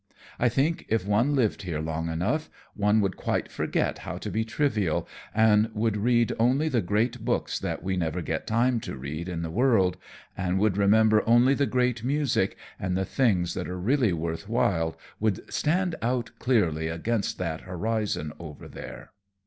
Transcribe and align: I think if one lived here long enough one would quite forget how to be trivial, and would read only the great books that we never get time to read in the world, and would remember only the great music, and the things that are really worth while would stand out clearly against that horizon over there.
I 0.39 0.49
think 0.49 0.87
if 0.89 1.05
one 1.05 1.35
lived 1.35 1.61
here 1.61 1.79
long 1.79 2.09
enough 2.09 2.49
one 2.73 3.01
would 3.01 3.17
quite 3.17 3.51
forget 3.51 3.99
how 3.99 4.17
to 4.17 4.31
be 4.31 4.43
trivial, 4.43 5.07
and 5.31 5.69
would 5.75 5.95
read 5.95 6.33
only 6.39 6.69
the 6.69 6.81
great 6.81 7.23
books 7.23 7.59
that 7.59 7.83
we 7.83 7.95
never 7.97 8.23
get 8.23 8.47
time 8.47 8.79
to 8.79 8.97
read 8.97 9.29
in 9.29 9.43
the 9.43 9.51
world, 9.51 9.97
and 10.35 10.57
would 10.57 10.75
remember 10.75 11.21
only 11.29 11.53
the 11.53 11.67
great 11.67 12.03
music, 12.03 12.57
and 12.79 12.97
the 12.97 13.05
things 13.05 13.53
that 13.53 13.69
are 13.69 13.79
really 13.79 14.11
worth 14.11 14.49
while 14.49 14.97
would 15.19 15.53
stand 15.53 15.93
out 16.01 16.31
clearly 16.39 16.87
against 16.87 17.37
that 17.37 17.61
horizon 17.61 18.33
over 18.39 18.67
there. 18.67 19.11